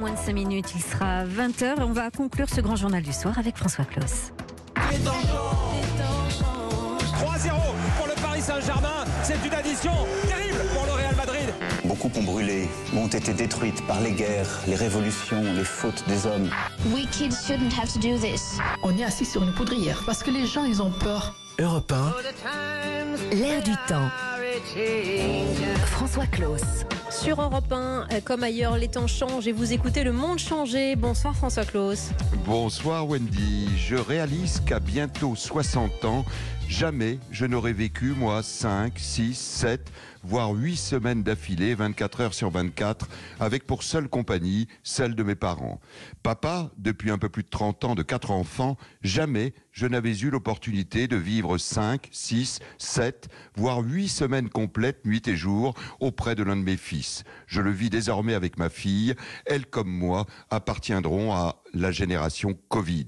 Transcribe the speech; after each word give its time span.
moins 0.00 0.12
de 0.12 0.18
5 0.18 0.32
minutes, 0.32 0.72
il 0.74 0.82
sera 0.82 1.24
20h 1.26 1.78
et 1.78 1.82
on 1.82 1.92
va 1.92 2.10
conclure 2.10 2.48
ce 2.48 2.62
grand 2.62 2.74
journal 2.74 3.02
du 3.02 3.12
soir 3.12 3.38
avec 3.38 3.56
François 3.56 3.84
Claus. 3.84 4.32
3-0 4.74 5.04
pour 7.98 8.06
le 8.06 8.14
Paris 8.22 8.40
Saint-Germain. 8.40 9.04
C'est 9.22 9.36
une 9.46 9.52
addition 9.52 9.92
terrible 10.26 10.64
pour 10.74 10.86
le 10.86 10.92
Real 10.92 11.14
Madrid. 11.16 11.52
Beaucoup 11.84 12.10
ont 12.16 12.22
brûlé, 12.22 12.66
ont 12.96 13.08
été 13.08 13.34
détruites 13.34 13.86
par 13.86 14.00
les 14.00 14.12
guerres, 14.12 14.48
les 14.66 14.76
révolutions, 14.76 15.42
les 15.54 15.64
fautes 15.64 16.02
des 16.08 16.26
hommes. 16.26 16.48
We 16.94 17.06
kids 17.10 17.36
shouldn't 17.46 17.78
have 17.78 17.92
to 17.92 17.98
do 17.98 18.16
this. 18.18 18.56
On 18.82 18.96
est 18.96 19.04
assis 19.04 19.26
sur 19.26 19.42
une 19.42 19.52
poudrière 19.52 20.02
parce 20.06 20.22
que 20.22 20.30
les 20.30 20.46
gens, 20.46 20.64
ils 20.64 20.80
ont 20.80 20.92
peur. 21.00 21.34
Europe 21.58 21.92
1, 21.92 23.36
L'air 23.36 23.62
du 23.62 23.74
temps. 23.86 24.08
François 25.86 26.26
Claus. 26.26 26.60
Sur 27.10 27.40
Europe 27.40 27.72
1, 27.72 27.76
euh, 28.12 28.20
comme 28.24 28.42
ailleurs, 28.42 28.76
les 28.76 28.88
temps 28.88 29.06
changent 29.06 29.46
et 29.46 29.52
vous 29.52 29.72
écoutez 29.72 30.04
Le 30.04 30.12
Monde 30.12 30.38
changer. 30.38 30.96
Bonsoir 30.96 31.34
François 31.34 31.64
Claus. 31.64 32.10
Bonsoir 32.44 33.08
Wendy, 33.08 33.68
je 33.76 33.96
réalise 33.96 34.60
qu'à 34.60 34.80
bientôt 34.80 35.34
60 35.34 36.04
ans, 36.04 36.24
jamais 36.70 37.18
je 37.30 37.44
n'aurais 37.46 37.72
vécu, 37.72 38.14
moi, 38.16 38.42
5, 38.42 38.94
6, 38.96 39.36
7, 39.36 39.92
voire 40.22 40.50
8 40.52 40.76
semaines 40.76 41.22
d'affilée, 41.22 41.74
24 41.74 42.20
heures 42.20 42.34
sur 42.34 42.50
24, 42.50 43.08
avec 43.38 43.66
pour 43.66 43.82
seule 43.82 44.08
compagnie 44.08 44.68
celle 44.82 45.14
de 45.14 45.22
mes 45.22 45.34
parents. 45.34 45.80
Papa, 46.22 46.70
depuis 46.78 47.10
un 47.10 47.18
peu 47.18 47.28
plus 47.28 47.42
de 47.42 47.48
30 47.48 47.84
ans, 47.84 47.94
de 47.94 48.02
quatre 48.02 48.30
enfants, 48.30 48.76
jamais 49.02 49.52
je 49.72 49.86
n'avais 49.86 50.16
eu 50.18 50.30
l'opportunité 50.30 51.06
de 51.06 51.16
vivre 51.16 51.56
5, 51.56 52.08
6, 52.10 52.60
7, 52.78 53.28
voire 53.54 53.80
8 53.80 54.08
semaines 54.08 54.48
complètes, 54.48 55.04
nuit 55.04 55.26
et 55.28 55.36
jour, 55.36 55.74
auprès 56.00 56.34
de 56.34 56.42
l'un 56.42 56.56
de 56.56 56.62
mes 56.62 56.76
fils. 56.76 57.24
Je 57.46 57.60
le 57.60 57.70
vis 57.70 57.90
désormais 57.90 58.34
avec 58.34 58.58
ma 58.58 58.68
fille. 58.68 59.14
Elle, 59.46 59.66
comme 59.66 59.90
moi, 59.90 60.26
appartiendront 60.50 61.32
à 61.32 61.62
la 61.72 61.92
génération 61.92 62.58
Covid. 62.68 63.06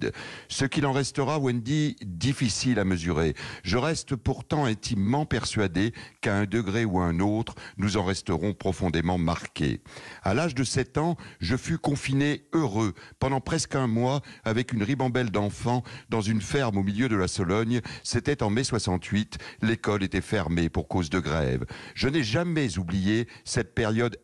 Ce 0.48 0.64
qu'il 0.64 0.86
en 0.86 0.92
restera, 0.92 1.38
Wendy, 1.38 1.96
difficile 2.02 2.78
à 2.78 2.84
mesurer. 2.84 3.34
Je 3.62 3.76
reste 3.76 4.16
pourtant 4.16 4.64
intimement 4.64 5.26
persuadé 5.26 5.92
qu'à 6.20 6.36
un 6.36 6.44
degré 6.44 6.84
ou 6.84 6.98
un 6.98 7.20
autre, 7.20 7.54
nous 7.76 7.96
en 7.96 8.04
resterons 8.04 8.54
profondément 8.54 9.18
marqués. 9.18 9.80
À 10.22 10.34
l'âge 10.34 10.54
de 10.54 10.64
7 10.64 10.98
ans, 10.98 11.16
je 11.40 11.56
fus 11.56 11.78
confiné 11.78 12.44
heureux 12.52 12.94
pendant 13.18 13.40
presque 13.40 13.74
un 13.74 13.86
mois 13.86 14.22
avec 14.44 14.72
une 14.72 14.82
ribambelle 14.82 15.30
d'enfants 15.30 15.82
dans 16.08 16.20
une 16.20 16.40
ferme 16.40 16.78
au 16.78 16.82
milieu 16.82 17.08
de 17.08 17.16
la 17.16 17.28
Sologne. 17.28 17.80
C'était 18.02 18.42
en 18.42 18.50
mai 18.50 18.64
68. 18.64 19.38
L'école 19.62 20.02
était 20.02 20.20
fermée 20.20 20.68
pour 20.68 20.88
cause 20.88 21.10
de 21.10 21.18
grève. 21.18 21.64
Je 21.94 22.08
n'ai 22.08 22.22
jamais 22.22 22.78
oublié 22.78 23.28
cette 23.44 23.74
période 23.74 24.18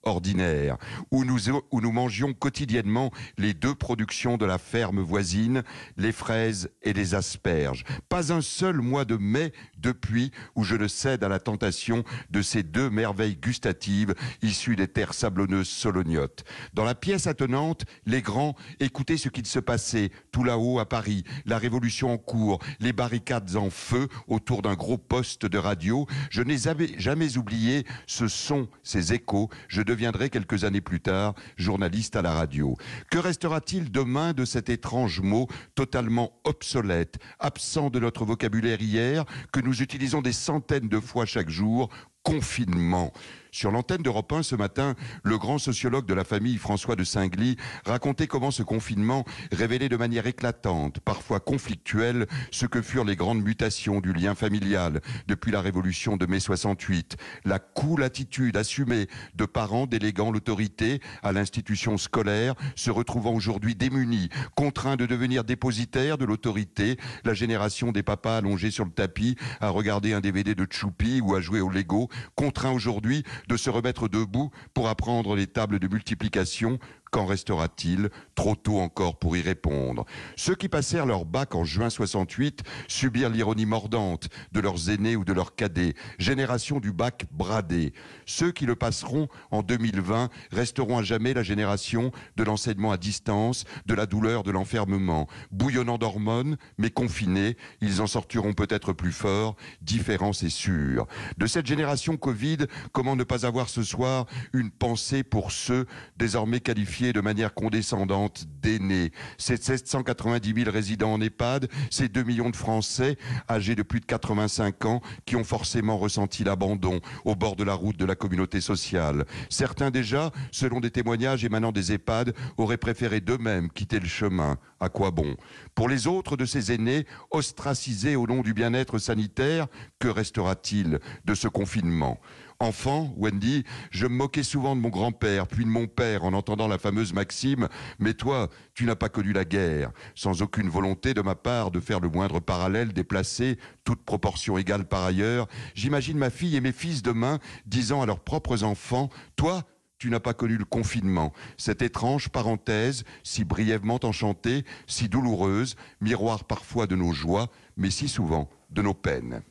extraordinaire 0.00 0.78
où 1.10 1.24
nous, 1.24 1.50
où 1.70 1.80
nous 1.80 1.92
mangions 1.92 2.32
quotidiennement 2.32 3.10
les 3.36 3.52
deux 3.52 3.74
productions 3.74 4.36
de 4.38 4.46
la 4.46 4.58
ferme 4.58 5.00
voisine, 5.00 5.62
les 5.96 6.12
fraises 6.12 6.70
et 6.82 6.92
les 6.92 7.14
asperges. 7.14 7.84
Pas 8.08 8.32
un 8.32 8.40
seul 8.40 8.76
mois 8.76 9.04
de 9.04 9.16
mai 9.16 9.52
depuis 9.80 10.30
où 10.54 10.64
je 10.64 10.76
ne 10.76 10.88
cède 10.88 11.24
à 11.24 11.28
la 11.28 11.38
tentation 11.38 12.04
de 12.30 12.42
ces 12.42 12.62
deux 12.62 12.90
merveilles 12.90 13.36
gustatives 13.36 14.14
issues 14.42 14.76
des 14.76 14.88
terres 14.88 15.14
sablonneuses 15.14 15.68
solognotes. 15.68 16.44
Dans 16.74 16.84
la 16.84 16.94
pièce 16.94 17.26
attenante, 17.26 17.84
les 18.06 18.22
grands 18.22 18.54
écoutaient 18.78 19.16
ce 19.16 19.28
qu'il 19.28 19.46
se 19.46 19.58
passait 19.58 20.10
tout 20.32 20.44
là-haut 20.44 20.78
à 20.78 20.88
Paris, 20.88 21.24
la 21.46 21.58
révolution 21.58 22.12
en 22.12 22.18
cours, 22.18 22.58
les 22.80 22.92
barricades 22.92 23.56
en 23.56 23.70
feu 23.70 24.08
autour 24.28 24.62
d'un 24.62 24.74
gros 24.74 24.98
poste 24.98 25.46
de 25.46 25.58
radio. 25.58 26.06
Je 26.30 26.42
n'ai 26.42 26.58
jamais, 26.98 27.36
oublié 27.36 27.86
ce 28.06 28.28
son, 28.28 28.68
ces 28.82 29.12
échos. 29.12 29.48
Je 29.68 29.82
deviendrai 29.82 30.30
quelques 30.30 30.64
années 30.64 30.80
plus 30.80 31.00
tard 31.00 31.34
journaliste 31.56 32.16
à 32.16 32.22
la 32.22 32.32
radio. 32.32 32.76
Que 33.10 33.18
restera-t-il 33.18 33.90
demain 33.90 34.32
de 34.32 34.44
cet 34.44 34.68
étrange 34.68 35.20
mot 35.20 35.48
totalement 35.74 36.32
obsolète, 36.44 37.18
absent 37.38 37.90
de 37.90 37.98
notre 37.98 38.24
vocabulaire 38.24 38.80
hier, 38.80 39.24
que 39.52 39.60
nous 39.60 39.69
utilisons 39.72 40.22
des 40.22 40.32
centaines 40.32 40.88
de 40.88 41.00
fois 41.00 41.26
chaque 41.26 41.50
jour 41.50 41.88
confinement. 42.22 43.12
Sur 43.52 43.72
l'antenne 43.72 44.02
d'Europe 44.02 44.32
1 44.32 44.44
ce 44.44 44.54
matin, 44.54 44.94
le 45.24 45.36
grand 45.36 45.58
sociologue 45.58 46.06
de 46.06 46.14
la 46.14 46.22
famille 46.22 46.56
François 46.56 46.94
de 46.94 47.02
Singly 47.02 47.56
racontait 47.84 48.28
comment 48.28 48.52
ce 48.52 48.62
confinement 48.62 49.24
révélait 49.50 49.88
de 49.88 49.96
manière 49.96 50.26
éclatante, 50.28 51.00
parfois 51.00 51.40
conflictuelle, 51.40 52.26
ce 52.52 52.66
que 52.66 52.80
furent 52.80 53.04
les 53.04 53.16
grandes 53.16 53.42
mutations 53.42 54.00
du 54.00 54.12
lien 54.12 54.36
familial 54.36 55.00
depuis 55.26 55.50
la 55.50 55.60
révolution 55.60 56.16
de 56.16 56.26
mai 56.26 56.38
68. 56.38 57.16
La 57.44 57.58
cool 57.58 58.04
attitude 58.04 58.56
assumée 58.56 59.08
de 59.34 59.46
parents 59.46 59.86
déléguant 59.86 60.30
l'autorité 60.30 61.00
à 61.24 61.32
l'institution 61.32 61.96
scolaire, 61.98 62.54
se 62.76 62.92
retrouvant 62.92 63.34
aujourd'hui 63.34 63.74
démunis, 63.74 64.28
contraints 64.54 64.96
de 64.96 65.06
devenir 65.06 65.42
dépositaires 65.42 66.18
de 66.18 66.24
l'autorité, 66.24 66.98
la 67.24 67.34
génération 67.34 67.90
des 67.90 68.04
papas 68.04 68.36
allongés 68.36 68.70
sur 68.70 68.84
le 68.84 68.92
tapis 68.92 69.34
à 69.60 69.70
regarder 69.70 70.12
un 70.12 70.20
DVD 70.20 70.54
de 70.54 70.66
Choupi 70.70 71.20
ou 71.20 71.34
à 71.34 71.40
jouer 71.40 71.60
au 71.60 71.68
Lego, 71.68 72.08
contraints 72.34 72.72
aujourd'hui 72.72 73.24
de 73.48 73.56
se 73.56 73.70
remettre 73.70 74.08
debout 74.08 74.50
pour 74.74 74.88
apprendre 74.88 75.36
les 75.36 75.46
tables 75.46 75.78
de 75.78 75.88
multiplication. 75.88 76.78
Qu'en 77.10 77.26
restera-t-il 77.26 78.10
Trop 78.34 78.54
tôt 78.54 78.78
encore 78.78 79.18
pour 79.18 79.36
y 79.36 79.42
répondre. 79.42 80.04
Ceux 80.36 80.54
qui 80.54 80.68
passèrent 80.68 81.06
leur 81.06 81.24
bac 81.24 81.54
en 81.54 81.64
juin 81.64 81.90
68 81.90 82.62
subirent 82.88 83.30
l'ironie 83.30 83.66
mordante 83.66 84.28
de 84.52 84.60
leurs 84.60 84.90
aînés 84.90 85.16
ou 85.16 85.24
de 85.24 85.32
leurs 85.32 85.54
cadets, 85.54 85.94
génération 86.18 86.78
du 86.78 86.92
bac 86.92 87.26
bradé. 87.32 87.92
Ceux 88.26 88.52
qui 88.52 88.64
le 88.64 88.76
passeront 88.76 89.28
en 89.50 89.62
2020 89.62 90.30
resteront 90.52 90.98
à 90.98 91.02
jamais 91.02 91.34
la 91.34 91.42
génération 91.42 92.12
de 92.36 92.44
l'enseignement 92.44 92.92
à 92.92 92.96
distance, 92.96 93.64
de 93.86 93.94
la 93.94 94.06
douleur 94.06 94.42
de 94.42 94.52
l'enfermement. 94.52 95.26
Bouillonnant 95.50 95.98
d'hormones, 95.98 96.56
mais 96.78 96.90
confinés, 96.90 97.56
ils 97.80 98.00
en 98.00 98.06
sortiront 98.06 98.52
peut-être 98.52 98.92
plus 98.92 99.12
forts, 99.12 99.56
différents 99.82 100.32
c'est 100.32 100.48
sûr. 100.48 101.06
De 101.38 101.46
cette 101.46 101.66
génération 101.66 102.16
Covid, 102.16 102.58
comment 102.92 103.16
ne 103.16 103.24
pas 103.24 103.46
avoir 103.46 103.68
ce 103.68 103.82
soir 103.82 104.26
une 104.52 104.70
pensée 104.70 105.22
pour 105.22 105.50
ceux 105.50 105.86
désormais 106.16 106.60
de 107.00 107.20
manière 107.20 107.54
condescendante 107.54 108.44
d'aînés. 108.62 109.10
Ces 109.38 109.56
790 109.56 110.54
000 110.54 110.70
résidents 110.70 111.14
en 111.14 111.20
EHPAD, 111.20 111.68
ces 111.90 112.08
2 112.08 112.22
millions 112.22 112.50
de 112.50 112.56
Français 112.56 113.16
âgés 113.48 113.74
de 113.74 113.82
plus 113.82 114.00
de 114.00 114.04
85 114.04 114.84
ans 114.84 115.00
qui 115.24 115.36
ont 115.36 115.44
forcément 115.44 115.98
ressenti 115.98 116.44
l'abandon 116.44 117.00
au 117.24 117.34
bord 117.34 117.56
de 117.56 117.64
la 117.64 117.74
route 117.74 117.96
de 117.96 118.04
la 118.04 118.14
communauté 118.14 118.60
sociale. 118.60 119.24
Certains 119.48 119.90
déjà, 119.90 120.30
selon 120.52 120.80
des 120.80 120.90
témoignages 120.90 121.44
émanant 121.44 121.72
des 121.72 121.92
EHPAD, 121.92 122.34
auraient 122.58 122.76
préféré 122.76 123.20
d'eux-mêmes 123.20 123.70
quitter 123.70 123.98
le 123.98 124.06
chemin. 124.06 124.58
À 124.78 124.88
quoi 124.88 125.10
bon? 125.10 125.36
Pour 125.74 125.88
les 125.88 126.06
autres 126.06 126.36
de 126.36 126.44
ces 126.44 126.72
aînés, 126.72 127.06
ostracisés 127.30 128.16
au 128.16 128.26
nom 128.26 128.42
du 128.42 128.54
bien-être 128.54 128.98
sanitaire, 128.98 129.66
que 129.98 130.08
restera-t-il 130.08 131.00
de 131.24 131.34
ce 131.34 131.48
confinement? 131.48 132.18
Enfant, 132.62 133.14
Wendy, 133.16 133.64
je 133.90 134.06
me 134.06 134.14
moquais 134.14 134.42
souvent 134.42 134.76
de 134.76 134.82
mon 134.82 134.90
grand-père, 134.90 135.46
puis 135.46 135.64
de 135.64 135.70
mon 135.70 135.86
père, 135.86 136.24
en 136.24 136.34
entendant 136.34 136.68
la 136.68 136.76
fameuse 136.76 137.14
maxime 137.14 137.68
Mais 137.98 138.12
toi, 138.12 138.50
tu 138.74 138.84
n'as 138.84 138.96
pas 138.96 139.08
connu 139.08 139.32
la 139.32 139.46
guerre, 139.46 139.92
sans 140.14 140.42
aucune 140.42 140.68
volonté 140.68 141.14
de 141.14 141.22
ma 141.22 141.34
part 141.34 141.70
de 141.70 141.80
faire 141.80 142.00
le 142.00 142.10
moindre 142.10 142.38
parallèle 142.38 142.92
déplacé, 142.92 143.58
toute 143.82 144.04
proportion 144.04 144.58
égale 144.58 144.84
par 144.84 145.04
ailleurs. 145.04 145.48
J'imagine 145.74 146.18
ma 146.18 146.28
fille 146.28 146.54
et 146.54 146.60
mes 146.60 146.72
fils 146.72 147.00
demain 147.02 147.38
disant 147.64 148.02
à 148.02 148.06
leurs 148.06 148.20
propres 148.20 148.62
enfants 148.62 149.08
Toi, 149.36 149.62
tu 149.96 150.10
n'as 150.10 150.20
pas 150.20 150.34
connu 150.34 150.58
le 150.58 150.66
confinement. 150.66 151.32
Cette 151.56 151.80
étrange 151.80 152.28
parenthèse, 152.28 153.04
si 153.22 153.44
brièvement 153.44 154.00
enchantée, 154.02 154.66
si 154.86 155.08
douloureuse, 155.08 155.76
miroir 156.02 156.44
parfois 156.44 156.86
de 156.86 156.94
nos 156.94 157.14
joies, 157.14 157.48
mais 157.78 157.88
si 157.88 158.06
souvent 158.06 158.50
de 158.68 158.82
nos 158.82 158.94
peines. 158.94 159.42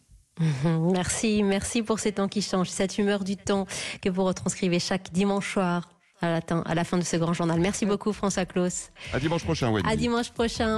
Merci, 0.94 1.44
merci 1.44 1.84
pour 1.84 2.00
ces 2.00 2.14
temps 2.14 2.28
qui 2.28 2.42
changent, 2.42 2.70
cette 2.70 2.98
humeur 2.98 3.24
du 3.24 3.36
temps 3.38 3.66
que 4.02 4.10
vous 4.10 4.24
retranscrivez 4.24 4.80
chaque 4.80 5.12
dimanche 5.12 5.54
soir 5.54 5.90
à 6.22 6.30
la, 6.30 6.42
à 6.66 6.76
la 6.76 6.84
fin 6.84 6.98
de 6.98 7.04
ce 7.04 7.18
grand 7.18 7.34
journal. 7.34 7.60
Merci 7.60 7.86
beaucoup 7.86 8.12
François 8.14 8.46
Claus. 8.46 8.92
À 9.14 9.20
dimanche 9.20 9.44
prochain, 9.44 9.72
Wendy. 9.72 9.90
À 9.90 9.96
dimanche 9.96 10.32
prochain. 10.32 10.68